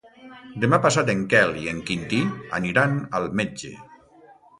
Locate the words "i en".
1.63-1.81